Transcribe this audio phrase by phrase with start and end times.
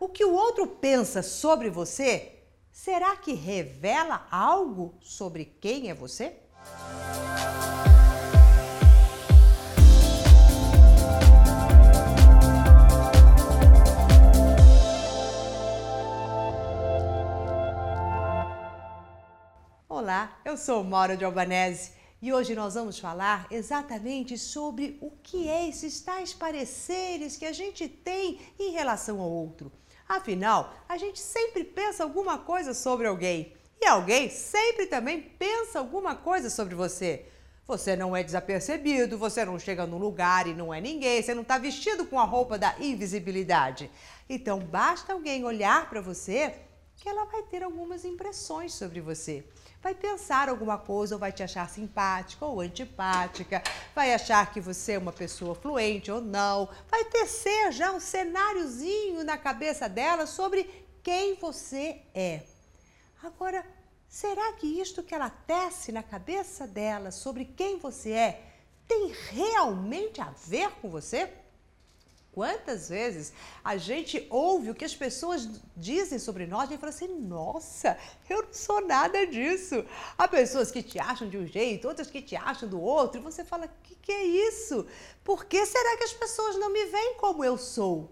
[0.00, 2.32] O que o outro pensa sobre você,
[2.70, 6.36] será que revela algo sobre quem é você?
[19.88, 21.90] Olá, eu sou Maura de Albanese
[22.22, 27.52] e hoje nós vamos falar exatamente sobre o que é esses tais pareceres que a
[27.52, 29.72] gente tem em relação ao outro.
[30.08, 36.14] Afinal, a gente sempre pensa alguma coisa sobre alguém e alguém sempre também pensa alguma
[36.14, 37.26] coisa sobre você.
[37.66, 41.42] Você não é desapercebido, você não chega num lugar e não é ninguém, você não
[41.42, 43.90] está vestido com a roupa da invisibilidade.
[44.26, 46.54] Então, basta alguém olhar para você
[46.98, 49.44] que ela vai ter algumas impressões sobre você
[49.82, 53.62] vai pensar alguma coisa ou vai te achar simpática ou antipática,
[53.94, 59.24] vai achar que você é uma pessoa fluente ou não, vai tecer já um cenáriozinho
[59.24, 60.64] na cabeça dela sobre
[61.02, 62.42] quem você é.
[63.22, 63.64] Agora,
[64.08, 68.44] será que isto que ela tece na cabeça dela sobre quem você é
[68.86, 71.32] tem realmente a ver com você?
[72.38, 73.32] Quantas vezes
[73.64, 77.98] a gente ouve o que as pessoas dizem sobre nós e fala assim: nossa,
[78.30, 79.84] eu não sou nada disso.
[80.16, 83.24] Há pessoas que te acham de um jeito, outras que te acham do outro, e
[83.24, 84.86] você fala: o que, que é isso?
[85.24, 88.08] Por que será que as pessoas não me veem como eu sou?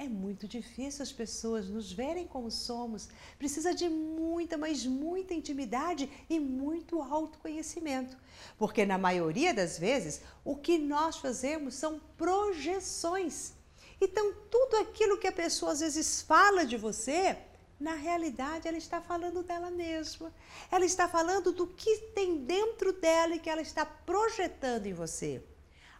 [0.00, 3.10] É muito difícil as pessoas nos verem como somos.
[3.38, 8.16] Precisa de muita, mas muita intimidade e muito autoconhecimento.
[8.56, 13.52] Porque na maioria das vezes, o que nós fazemos são projeções.
[14.00, 17.36] Então, tudo aquilo que a pessoa às vezes fala de você,
[17.78, 20.32] na realidade ela está falando dela mesma.
[20.72, 25.44] Ela está falando do que tem dentro dela e que ela está projetando em você.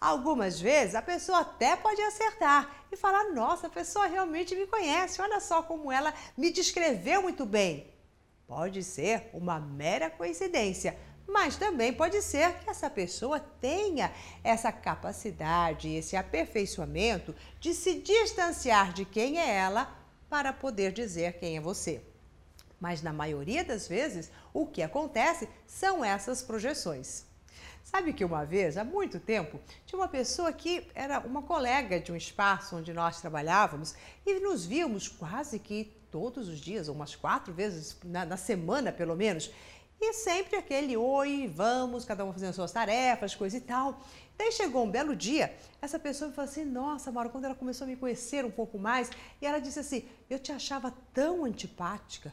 [0.00, 5.20] Algumas vezes a pessoa até pode acertar e falar: nossa, a pessoa realmente me conhece,
[5.22, 7.92] olha só como ela me descreveu muito bem.
[8.46, 14.12] Pode ser uma mera coincidência, mas também pode ser que essa pessoa tenha
[14.44, 19.92] essa capacidade, esse aperfeiçoamento de se distanciar de quem é ela
[20.28, 22.02] para poder dizer quem é você.
[22.78, 27.24] Mas na maioria das vezes, o que acontece são essas projeções.
[27.82, 32.10] Sabe que uma vez, há muito tempo, tinha uma pessoa que era uma colega de
[32.10, 33.94] um espaço onde nós trabalhávamos
[34.26, 39.14] e nos víamos quase que todos os dias, umas quatro vezes na, na semana pelo
[39.14, 39.50] menos.
[40.00, 44.00] E sempre aquele oi, vamos, cada um fazendo suas tarefas, coisa e tal.
[44.36, 47.86] Daí chegou um belo dia, essa pessoa me falou assim: Nossa, Mauro, quando ela começou
[47.86, 52.32] a me conhecer um pouco mais, e ela disse assim: Eu te achava tão antipática.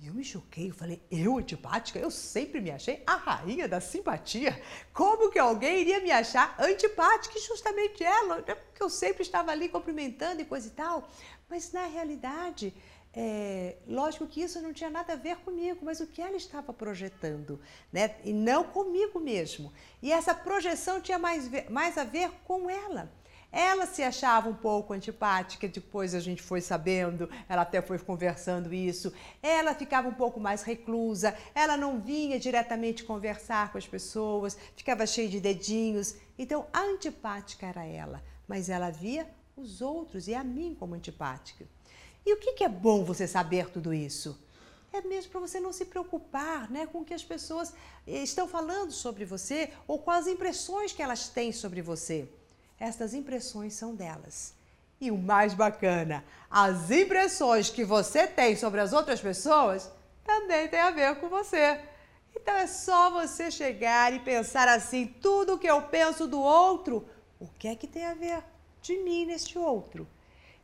[0.00, 1.98] E eu me choquei, eu falei, eu antipática?
[1.98, 4.60] Eu sempre me achei a rainha da simpatia.
[4.94, 7.36] Como que alguém iria me achar antipática?
[7.36, 8.54] E justamente ela, né?
[8.54, 11.10] porque eu sempre estava ali cumprimentando e coisa e tal.
[11.50, 12.72] Mas na realidade,
[13.12, 16.72] é, lógico que isso não tinha nada a ver comigo, mas o que ela estava
[16.72, 17.60] projetando,
[17.92, 18.14] né?
[18.22, 19.72] E não comigo mesmo.
[20.00, 23.10] E essa projeção tinha mais, mais a ver com ela.
[23.50, 28.74] Ela se achava um pouco antipática, depois a gente foi sabendo, ela até foi conversando
[28.74, 29.12] isso.
[29.42, 35.06] Ela ficava um pouco mais reclusa, ela não vinha diretamente conversar com as pessoas, ficava
[35.06, 36.14] cheia de dedinhos.
[36.38, 39.26] Então, a antipática era ela, mas ela via
[39.56, 41.66] os outros e a mim como antipática.
[42.26, 44.38] E o que, que é bom você saber tudo isso?
[44.92, 47.72] É mesmo para você não se preocupar né, com o que as pessoas
[48.06, 52.28] estão falando sobre você ou com as impressões que elas têm sobre você.
[52.78, 54.54] Estas impressões são delas.
[55.00, 59.90] E o mais bacana, as impressões que você tem sobre as outras pessoas
[60.24, 61.80] também tem a ver com você.
[62.34, 67.08] Então é só você chegar e pensar assim: tudo que eu penso do outro,
[67.40, 68.42] o que é que tem a ver
[68.82, 70.06] de mim neste outro?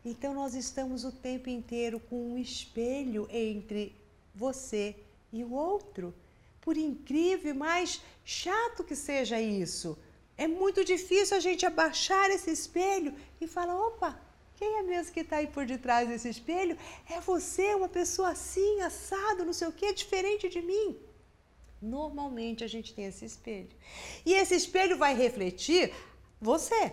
[0.04, 3.94] Então nós estamos o tempo inteiro com um espelho entre
[4.34, 4.96] você
[5.32, 6.14] e o outro.
[6.60, 9.98] Por incrível mais chato que seja isso,
[10.36, 14.18] é muito difícil a gente abaixar esse espelho e falar: opa,
[14.56, 16.76] quem é mesmo que está aí por detrás desse espelho?
[17.08, 20.98] É você, uma pessoa assim, assado, não sei o que, diferente de mim.
[21.81, 23.69] Normalmente a gente tem esse espelho.
[24.25, 25.92] E esse espelho vai refletir
[26.40, 26.92] você.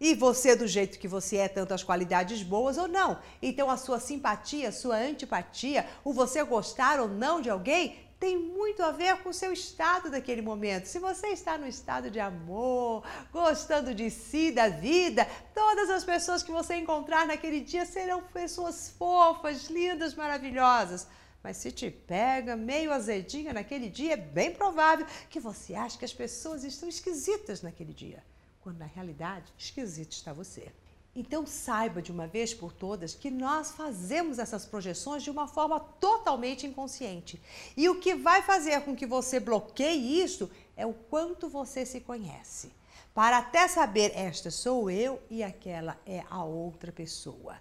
[0.00, 3.18] E você, do jeito que você é, tanto as qualidades boas ou não.
[3.42, 8.82] Então, a sua simpatia, sua antipatia, o você gostar ou não de alguém, tem muito
[8.82, 10.86] a ver com o seu estado daquele momento.
[10.86, 16.42] Se você está no estado de amor, gostando de si, da vida, todas as pessoas
[16.42, 21.06] que você encontrar naquele dia serão pessoas fofas, lindas, maravilhosas.
[21.42, 26.04] Mas se te pega meio azedinha naquele dia, é bem provável que você ache que
[26.04, 28.24] as pessoas estão esquisitas naquele dia,
[28.60, 30.72] quando na realidade esquisito está você.
[31.14, 35.80] Então saiba de uma vez por todas que nós fazemos essas projeções de uma forma
[35.80, 37.42] totalmente inconsciente.
[37.76, 42.00] E o que vai fazer com que você bloqueie isso é o quanto você se
[42.00, 42.70] conhece.
[43.12, 47.56] Para até saber esta sou eu e aquela é a outra pessoa.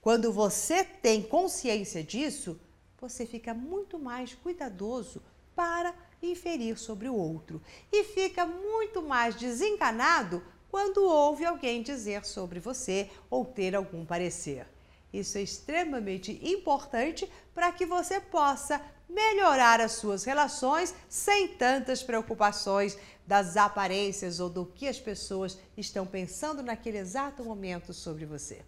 [0.00, 2.60] Quando você tem consciência disso,
[3.00, 5.20] você fica muito mais cuidadoso
[5.56, 7.62] para inferir sobre o outro
[7.92, 14.66] e fica muito mais desencanado quando ouve alguém dizer sobre você ou ter algum parecer.
[15.12, 22.96] Isso é extremamente importante para que você possa melhorar as suas relações sem tantas preocupações
[23.26, 28.62] das aparências ou do que as pessoas estão pensando naquele exato momento sobre você.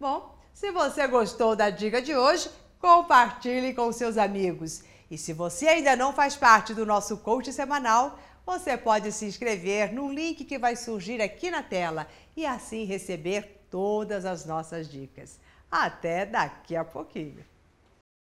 [0.00, 2.50] Bom, se você gostou da dica de hoje,
[2.80, 4.82] compartilhe com seus amigos.
[5.10, 9.92] E se você ainda não faz parte do nosso coach semanal, você pode se inscrever
[9.92, 12.06] no link que vai surgir aqui na tela
[12.36, 15.38] e assim receber todas as nossas dicas.
[15.70, 17.44] Até daqui a pouquinho!